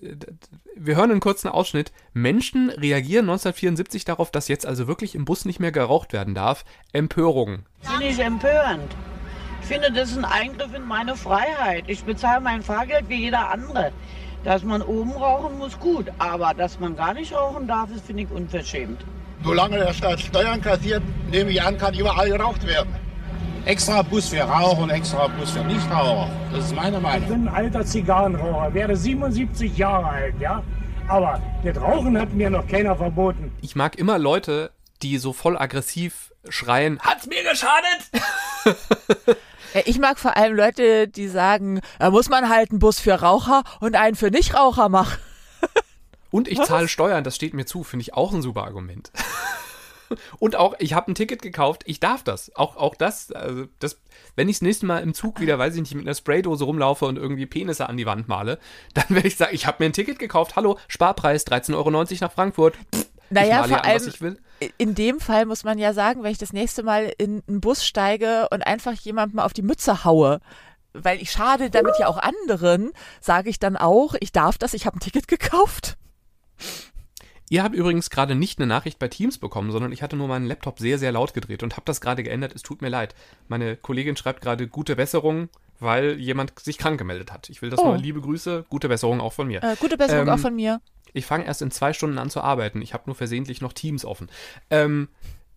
[0.76, 1.94] wir hören einen kurzen Ausschnitt.
[2.14, 6.66] Menschen reagieren 1974 darauf, dass jetzt also wirklich im Bus nicht mehr geraucht werden darf.
[6.92, 7.60] Empörung.
[7.82, 8.96] Finde ich empörend.
[9.62, 11.86] Ich finde, das ist ein Eingriff in meine Freiheit.
[11.88, 13.92] Ich bezahle mein Fahrgeld wie jeder andere.
[14.44, 16.12] Dass man oben rauchen muss, gut.
[16.20, 19.04] Aber dass man gar nicht rauchen darf, das finde ich unverschämt.
[19.44, 23.05] Solange der Staat Steuern kassiert, nehme ich an, kann überall geraucht werden.
[23.66, 26.30] Extra Bus für Raucher und extra Bus für Nichtraucher.
[26.54, 27.24] Das ist meine Meinung.
[27.24, 30.64] Ich bin ein alter Zigarrenraucher, werde 77 Jahre alt, ja.
[31.08, 33.52] Aber das Rauchen hat mir noch keiner verboten.
[33.62, 34.70] Ich mag immer Leute,
[35.02, 38.24] die so voll aggressiv schreien, hat's mir geschadet?
[39.86, 43.64] Ich mag vor allem Leute, die sagen, da muss man halt einen Bus für Raucher
[43.82, 45.18] und einen für Nichtraucher machen.
[46.32, 49.12] Und ich zahle Steuern, das steht mir zu, finde ich auch ein super Argument.
[50.40, 52.56] Und auch, ich habe ein Ticket gekauft, ich darf das.
[52.56, 54.00] Auch, auch das, also das,
[54.36, 57.06] wenn ich das nächste Mal im Zug wieder, weiß ich nicht, mit einer Spraydose rumlaufe
[57.06, 58.60] und irgendwie Penisse an die Wand male,
[58.94, 62.32] dann werde ich sagen, ich habe mir ein Ticket gekauft, hallo, Sparpreis 13,90 Euro nach
[62.32, 62.76] Frankfurt.
[62.94, 64.38] Pff, naja, vor an, allem,
[64.78, 67.86] in dem Fall muss man ja sagen, wenn ich das nächste Mal in einen Bus
[67.86, 70.40] steige und einfach jemandem auf die Mütze haue,
[70.94, 74.86] weil ich schade damit ja auch anderen, sage ich dann auch, ich darf das, ich
[74.86, 75.98] habe ein Ticket gekauft.
[77.50, 80.46] Ihr habt übrigens gerade nicht eine Nachricht bei Teams bekommen, sondern ich hatte nur meinen
[80.48, 82.54] Laptop sehr, sehr laut gedreht und habe das gerade geändert.
[82.56, 83.14] Es tut mir leid.
[83.48, 87.50] Meine Kollegin schreibt gerade gute Besserung, weil jemand sich krank gemeldet hat.
[87.50, 87.86] Ich will das oh.
[87.86, 87.98] nur.
[87.98, 89.64] Liebe Grüße, gute Besserung auch von mir.
[89.64, 90.82] Äh, gute Besserung ähm, auch von mir.
[91.14, 92.82] Ich fange erst in zwei Stunden an zu arbeiten.
[92.82, 94.30] Ich habe nur versehentlich noch Teams offen.
[94.70, 95.08] Ähm,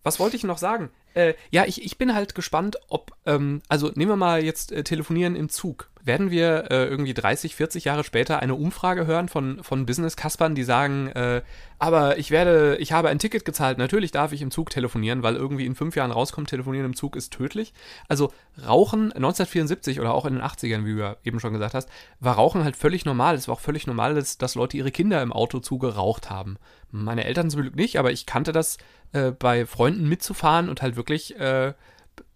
[0.03, 0.89] was wollte ich noch sagen?
[1.13, 4.83] Äh, ja, ich, ich bin halt gespannt, ob, ähm, also nehmen wir mal jetzt äh,
[4.83, 5.89] telefonieren im Zug.
[6.01, 10.63] Werden wir äh, irgendwie 30, 40 Jahre später eine Umfrage hören von, von Business-Kaspern, die
[10.63, 11.41] sagen, äh,
[11.77, 15.35] aber ich werde, ich habe ein Ticket gezahlt, natürlich darf ich im Zug telefonieren, weil
[15.35, 17.73] irgendwie in fünf Jahren rauskommt, telefonieren im Zug ist tödlich.
[18.07, 18.31] Also
[18.65, 22.63] Rauchen 1974 oder auch in den 80ern, wie du eben schon gesagt hast, war Rauchen
[22.63, 23.35] halt völlig normal.
[23.35, 26.57] Es war auch völlig normal, dass, dass Leute ihre Kinder im Auto zugeraucht haben.
[26.91, 28.77] Meine Eltern zum Glück nicht, aber ich kannte das
[29.11, 31.73] äh, bei Freunden mitzufahren und halt wirklich äh,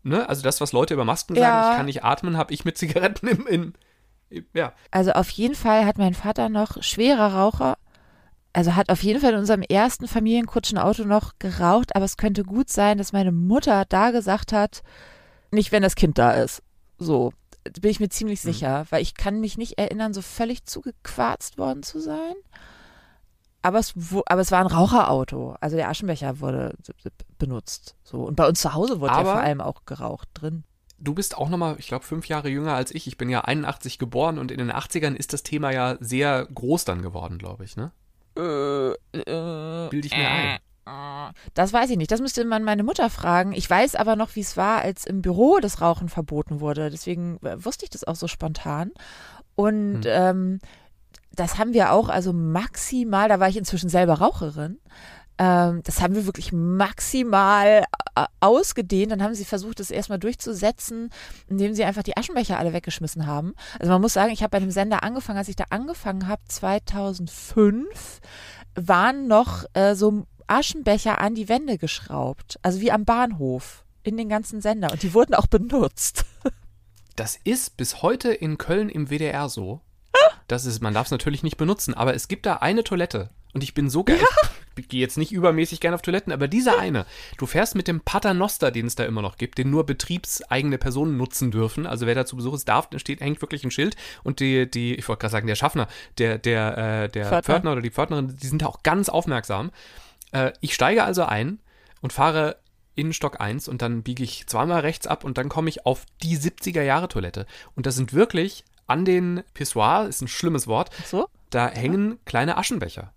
[0.03, 1.71] ne, also das, was Leute über Masken sagen, ja.
[1.71, 3.73] ich kann nicht atmen, habe ich mit Zigaretten im, in,
[4.53, 4.73] ja.
[4.91, 7.77] Also auf jeden Fall hat mein Vater noch schwerer Raucher,
[8.51, 12.69] also hat auf jeden Fall in unserem ersten Familienkutschenauto noch geraucht, aber es könnte gut
[12.69, 14.83] sein, dass meine Mutter da gesagt hat,
[15.51, 16.61] nicht wenn das Kind da ist.
[16.99, 17.33] So,
[17.79, 18.51] bin ich mir ziemlich mhm.
[18.51, 18.87] sicher, mhm.
[18.91, 22.33] weil ich kann mich nicht erinnern, so völlig zugequarzt worden zu sein.
[23.63, 23.93] Aber es,
[24.25, 25.55] aber es war ein Raucherauto.
[25.61, 26.75] Also der Aschenbecher wurde
[27.39, 27.95] benutzt.
[28.03, 28.23] So.
[28.23, 30.65] Und bei uns zu Hause wurde aber ja vor allem auch geraucht drin.
[30.99, 33.07] Du bist auch nochmal, ich glaube, fünf Jahre jünger als ich.
[33.07, 36.85] Ich bin ja 81 geboren und in den 80ern ist das Thema ja sehr groß
[36.85, 37.91] dann geworden, glaube ich, ne?
[38.37, 41.33] Äh, äh, Bild ich mir äh, ein.
[41.53, 42.11] Das weiß ich nicht.
[42.11, 43.53] Das müsste man meine Mutter fragen.
[43.53, 46.89] Ich weiß aber noch, wie es war, als im Büro das Rauchen verboten wurde.
[46.89, 48.91] Deswegen äh, wusste ich das auch so spontan.
[49.55, 50.11] Und hm.
[50.11, 50.59] ähm,
[51.35, 54.79] das haben wir auch, also maximal, da war ich inzwischen selber Raucherin,
[55.39, 59.11] Ähm, das haben wir wirklich maximal äh, ausgedehnt.
[59.11, 61.09] Dann haben sie versucht, das erstmal durchzusetzen,
[61.47, 63.55] indem sie einfach die Aschenbecher alle weggeschmissen haben.
[63.79, 66.43] Also man muss sagen, ich habe bei dem Sender angefangen, als ich da angefangen habe,
[66.47, 68.21] 2005,
[68.75, 72.59] waren noch äh, so Aschenbecher an die Wände geschraubt.
[72.61, 74.91] Also wie am Bahnhof in den ganzen Sender.
[74.91, 76.25] Und die wurden auch benutzt.
[77.15, 79.81] Das ist bis heute in Köln im WDR so.
[80.47, 83.29] Das ist, man darf es natürlich nicht benutzen, aber es gibt da eine Toilette.
[83.53, 84.19] Und ich bin so geil.
[84.75, 87.05] Ich gehe jetzt nicht übermäßig gerne auf Toiletten, aber diese eine.
[87.37, 91.15] Du fährst mit dem Paternoster, den es da immer noch gibt, den nur betriebseigene Personen
[91.15, 91.85] nutzen dürfen.
[91.85, 93.95] Also wer da zu Besuch ist, darf, da steht, hängt wirklich ein Schild.
[94.23, 97.43] Und die, die, ich wollte gerade sagen, der Schaffner, der, der, äh, der Pförtner.
[97.43, 99.69] Pförtner oder die Pförtnerin, die sind da auch ganz aufmerksam.
[100.31, 101.59] Äh, ich steige also ein
[102.01, 102.57] und fahre
[102.95, 106.05] in Stock 1 und dann biege ich zweimal rechts ab und dann komme ich auf
[106.21, 107.45] die 70er-Jahre-Toilette.
[107.75, 111.27] Und das sind wirklich an den Pissoir, ist ein schlimmes Wort, So?
[111.49, 113.13] da hängen kleine Aschenbecher.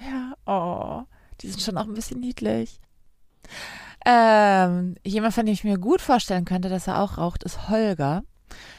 [0.00, 1.02] Ja, oh,
[1.40, 2.80] die sind schon auch ein bisschen niedlich.
[4.06, 8.22] Ähm, jemand, von dem ich mir gut vorstellen könnte, dass er auch raucht, ist Holger,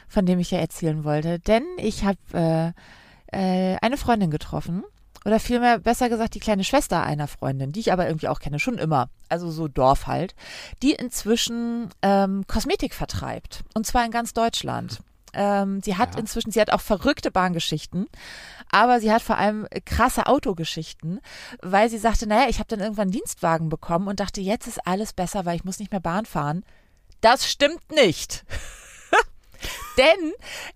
[0.08, 1.40] von dem ich ja erzählen wollte.
[1.40, 2.74] Denn ich habe
[3.32, 4.84] äh, äh, eine Freundin getroffen.
[5.24, 8.58] Oder vielmehr, besser gesagt, die kleine Schwester einer Freundin, die ich aber irgendwie auch kenne,
[8.58, 9.10] schon immer.
[9.30, 10.34] Also so Dorf halt.
[10.82, 13.64] Die inzwischen ähm, Kosmetik vertreibt.
[13.76, 15.02] Und zwar in ganz Deutschland.
[15.34, 16.20] Ähm, sie hat Ja.
[16.22, 18.08] inzwischen, sie hat auch verrückte Bahngeschichten,
[18.72, 21.20] aber sie hat vor allem krasse Autogeschichten,
[21.62, 24.86] weil sie sagte, naja, ich habe dann irgendwann einen Dienstwagen bekommen und dachte, jetzt ist
[24.88, 26.64] alles besser, weil ich muss nicht mehr Bahn fahren.
[27.22, 28.46] Das stimmt nicht.
[29.98, 30.34] Denn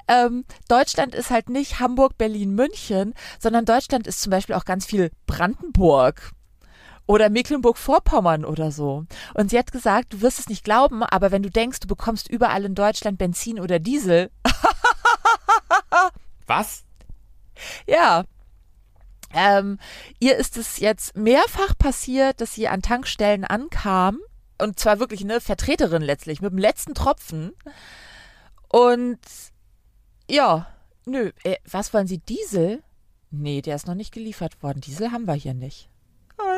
[0.07, 4.85] ähm, Deutschland ist halt nicht Hamburg, Berlin, München, sondern Deutschland ist zum Beispiel auch ganz
[4.85, 6.31] viel Brandenburg
[7.07, 9.05] oder Mecklenburg-Vorpommern oder so.
[9.33, 12.29] Und sie hat gesagt, du wirst es nicht glauben, aber wenn du denkst, du bekommst
[12.29, 14.29] überall in Deutschland Benzin oder Diesel,
[16.47, 16.83] Was?
[17.87, 18.23] ja.
[19.33, 19.79] Ähm,
[20.19, 24.19] ihr ist es jetzt mehrfach passiert, dass sie an Tankstellen ankam
[24.61, 27.51] und zwar wirklich eine Vertreterin letztlich mit dem letzten Tropfen
[28.69, 29.19] und
[30.29, 30.67] ja,
[31.05, 32.81] nö, äh, was wollen Sie Diesel?
[33.29, 34.81] Nee, der ist noch nicht geliefert worden.
[34.81, 35.89] Diesel haben wir hier nicht.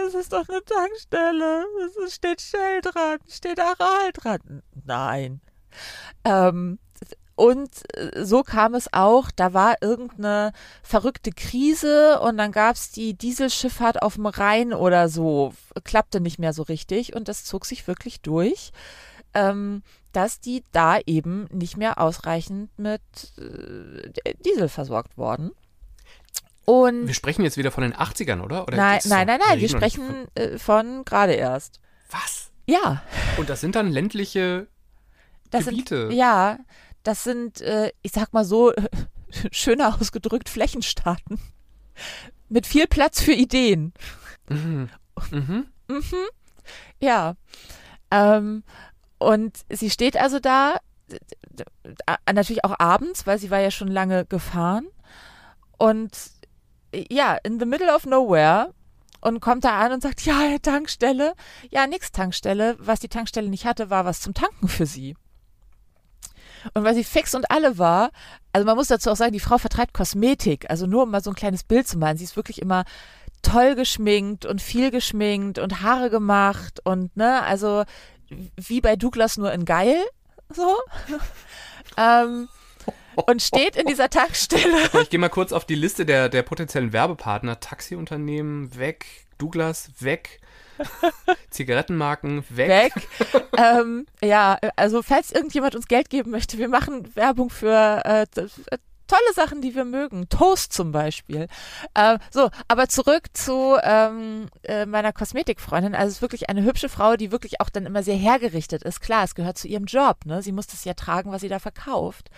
[0.07, 1.65] Es ist doch eine Tankstelle.
[2.05, 4.63] Es steht Shell dran, steht Aral dran.
[4.85, 5.41] Nein.
[6.23, 6.79] Ähm,
[7.35, 12.91] und äh, so kam es auch, da war irgendeine verrückte Krise und dann gab es
[12.91, 15.53] die Dieselschifffahrt auf dem Rhein oder so.
[15.83, 18.71] Klappte nicht mehr so richtig und das zog sich wirklich durch,
[19.33, 23.01] ähm, dass die da eben nicht mehr ausreichend mit
[23.37, 25.51] äh, Diesel versorgt wurden.
[26.69, 28.63] Und Wir sprechen jetzt wieder von den 80ern, oder?
[28.63, 31.79] oder nein, nein, nein, nein, wir sprechen äh, von gerade erst.
[32.09, 32.51] Von, was?
[32.65, 33.01] Ja,
[33.37, 34.67] Und das sind dann ländliche
[35.49, 36.07] das Gebiete.
[36.09, 36.59] sind ja,
[37.03, 38.73] das sind, äh, ich sag mal so
[39.51, 41.39] schöner ausgedrückt Flächenstaaten
[42.49, 43.93] mit viel Platz für Ideen.
[44.49, 44.89] Mhm.
[45.31, 45.65] Mhm.
[46.99, 47.35] Ja.
[48.11, 48.63] Ähm,
[49.19, 54.25] und sie steht also da, äh, natürlich auch abends, weil sie war ja schon lange
[54.25, 54.87] gefahren.
[55.77, 56.11] Und
[57.09, 58.73] ja, in the middle of nowhere
[59.21, 61.33] und kommt da an und sagt, ja, Tankstelle.
[61.69, 62.75] Ja, nix Tankstelle.
[62.79, 65.15] Was die Tankstelle nicht hatte, war was zum Tanken für sie.
[66.73, 68.11] Und weil sie fix und alle war,
[68.51, 71.31] also man muss dazu auch sagen, die Frau vertreibt Kosmetik, also nur um mal so
[71.31, 72.17] ein kleines Bild zu malen.
[72.17, 72.83] Sie ist wirklich immer
[73.41, 77.83] toll geschminkt und viel geschminkt und Haare gemacht und ne, also
[78.29, 80.03] wie bei Douglas nur in geil,
[80.49, 80.75] so.
[81.97, 82.49] ähm,
[83.25, 84.77] und steht in dieser Tankstelle.
[85.01, 87.59] Ich gehe mal kurz auf die Liste der, der potenziellen Werbepartner.
[87.59, 89.05] Taxiunternehmen weg,
[89.37, 90.39] Douglas weg,
[91.49, 92.95] Zigarettenmarken weg.
[92.95, 93.07] weg.
[93.57, 98.25] ähm, ja, also falls irgendjemand uns Geld geben möchte, wir machen Werbung für äh,
[99.07, 100.29] tolle Sachen, die wir mögen.
[100.29, 101.47] Toast zum Beispiel.
[101.93, 105.95] Äh, so, aber zurück zu ähm, äh, meiner Kosmetikfreundin.
[105.95, 109.01] Also es ist wirklich eine hübsche Frau, die wirklich auch dann immer sehr hergerichtet ist.
[109.01, 110.25] Klar, es gehört zu ihrem Job.
[110.25, 110.41] Ne?
[110.41, 112.29] Sie muss das ja tragen, was sie da verkauft.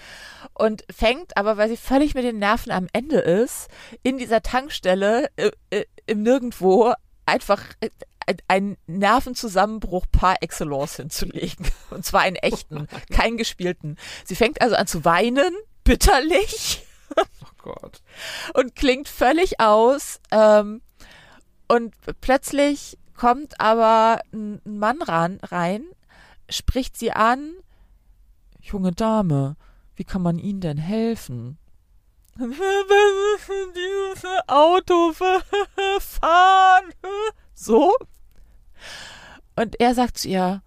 [0.53, 3.67] Und fängt aber, weil sie völlig mit den Nerven am Ende ist,
[4.03, 6.93] in dieser Tankstelle äh, äh, im Nirgendwo
[7.25, 7.89] einfach äh,
[8.27, 11.67] ein- einen Nervenzusammenbruch par excellence hinzulegen.
[11.89, 13.97] Und zwar einen echten, keinen gespielten.
[14.25, 15.51] Sie fängt also an zu weinen,
[15.89, 16.85] bitterlich,
[17.17, 17.23] Oh
[17.57, 18.03] Gott.
[18.53, 20.19] und klingt völlig aus.
[20.29, 20.81] Ähm,
[21.67, 25.83] und plötzlich kommt aber ein Mann ran, rein,
[26.47, 27.53] spricht sie an.
[28.61, 29.55] Junge Dame,
[29.95, 31.57] wie kann man Ihnen denn helfen?
[32.37, 32.53] Dieses
[34.47, 35.13] Auto
[35.99, 36.93] fahren?
[37.55, 37.95] So?
[39.55, 40.61] Und er sagt zu ihr,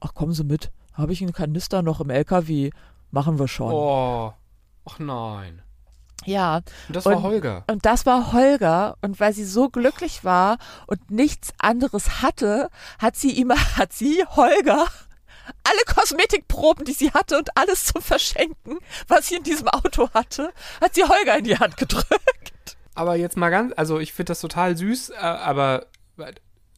[0.00, 2.70] ach kommen Sie mit, habe ich einen Kanister noch im LKW,
[3.12, 3.72] machen wir schon.
[3.72, 4.32] Oh.
[4.84, 5.62] Ach nein.
[6.24, 6.56] Ja.
[6.88, 7.64] Und das war Und- Holger.
[7.70, 8.96] Und das war Holger.
[9.00, 14.24] Und weil sie so glücklich war und nichts anderes hatte, hat sie ihm, hat sie
[14.36, 14.86] Holger
[15.64, 20.52] alle Kosmetikproben, die sie hatte und alles zum Verschenken, was sie in diesem Auto hatte,
[20.80, 22.76] hat sie Holger in die Hand gedrückt.
[22.94, 25.86] Aber jetzt mal ganz, also ich finde das total süß, äh, aber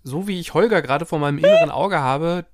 [0.03, 2.47] so wie ich Holger gerade vor meinem inneren Auge habe,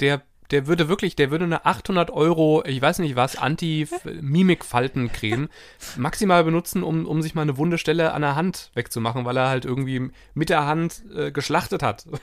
[0.00, 5.48] der, der würde wirklich, der würde eine 800 Euro, ich weiß nicht was, Anti-Mimik-Faltencreme
[5.96, 9.48] maximal benutzen, um, um sich mal eine wunde Stelle an der Hand wegzumachen, weil er
[9.48, 12.06] halt irgendwie mit der Hand äh, geschlachtet hat.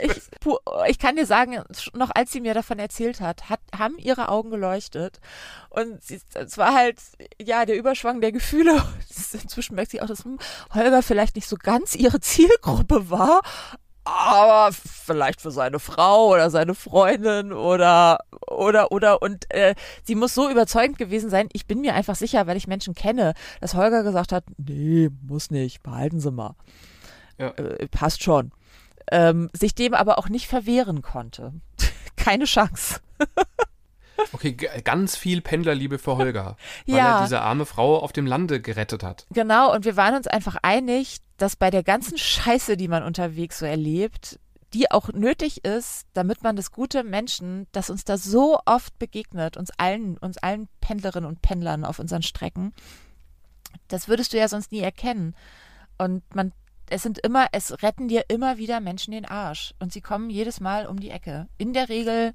[0.00, 1.60] Ich, puh, ich kann dir sagen,
[1.92, 5.20] noch als sie mir davon erzählt hat, hat haben ihre Augen geleuchtet.
[5.70, 6.98] Und sie, es war halt,
[7.40, 8.74] ja, der Überschwang der Gefühle.
[9.32, 10.24] Inzwischen merkt sie auch, dass
[10.74, 13.42] Holger vielleicht nicht so ganz ihre Zielgruppe war.
[14.08, 20.34] Aber vielleicht für seine Frau oder seine Freundin oder oder oder und äh, sie muss
[20.34, 21.48] so überzeugend gewesen sein.
[21.52, 25.50] Ich bin mir einfach sicher, weil ich Menschen kenne, dass Holger gesagt hat, nee, muss
[25.50, 26.54] nicht, behalten Sie mal.
[27.38, 27.50] Ja.
[27.50, 28.52] Äh, passt schon.
[29.10, 31.52] Ähm, sich dem aber auch nicht verwehren konnte.
[32.16, 33.00] Keine Chance.
[34.32, 34.52] Okay,
[34.84, 37.16] ganz viel Pendlerliebe für Holger, weil Ja.
[37.18, 39.26] er diese arme Frau auf dem Lande gerettet hat.
[39.30, 43.58] Genau, und wir waren uns einfach einig, dass bei der ganzen Scheiße, die man unterwegs
[43.58, 44.38] so erlebt,
[44.74, 49.56] die auch nötig ist, damit man das gute Menschen, das uns da so oft begegnet,
[49.56, 52.74] uns allen, uns allen Pendlerinnen und Pendlern auf unseren Strecken,
[53.88, 55.34] das würdest du ja sonst nie erkennen.
[55.96, 56.52] Und man,
[56.90, 59.74] es sind immer, es retten dir immer wieder Menschen den Arsch.
[59.78, 61.48] Und sie kommen jedes Mal um die Ecke.
[61.56, 62.34] In der Regel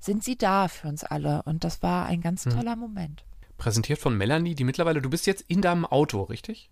[0.00, 1.42] sind sie da für uns alle.
[1.44, 2.50] Und das war ein ganz Mhm.
[2.50, 3.24] toller Moment.
[3.58, 6.70] Präsentiert von Melanie, die mittlerweile, du bist jetzt in deinem Auto, richtig?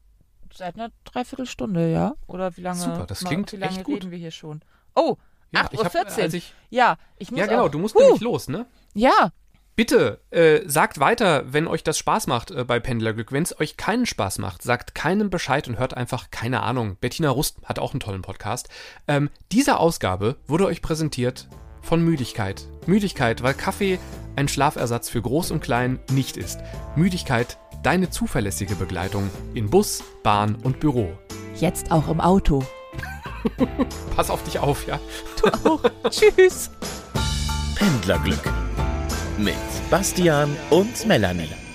[0.55, 2.15] Seit einer Dreiviertelstunde, ja?
[2.27, 3.97] Oder wie lange, Super, das klingt wie lange echt gut.
[3.97, 4.63] reden wir hier schon?
[4.95, 5.17] Oh,
[5.53, 6.43] Ja, ich hab, 8.14 äh, Uhr.
[6.71, 8.67] ja, ich muss ja, genau, auch, du musst Huh, nämlich los, ne?
[8.95, 9.33] Ja,
[9.77, 13.31] Bitte, äh, sagt weiter, wenn euch das Spaß macht äh, bei Pendlerglück.
[13.31, 16.97] Wenn es euch keinen Spaß macht, sagt keinem Bescheid und hört einfach, keine Ahnung.
[17.01, 18.69] Bettina Rust hat auch einen tollen Podcast.
[19.07, 21.47] Ähm, diese Ausgabe wurde euch präsentiert
[21.83, 22.67] von Müdigkeit.
[22.87, 23.99] Müdigkeit, weil Kaffee
[24.37, 26.61] ein Schlafersatz für Groß und Klein nicht ist.
[26.97, 31.11] Müdigkeit, deine zuverlässige Begleitung in Bus, Bahn und Büro.
[31.57, 32.65] jetzt auch im Auto.
[34.17, 34.99] Pass auf dich auf, ja?
[36.11, 36.71] Tschüss.
[37.75, 38.43] Pendlerglück
[39.39, 39.55] mit
[39.91, 41.68] Bastian und Melanie.